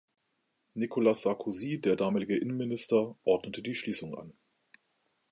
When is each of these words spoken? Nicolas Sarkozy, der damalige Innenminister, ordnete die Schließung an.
Nicolas 0.73 1.13
Sarkozy, 1.21 1.77
der 1.79 1.95
damalige 1.95 2.35
Innenminister, 2.35 3.15
ordnete 3.23 3.61
die 3.61 3.75
Schließung 3.75 4.17
an. 4.17 4.33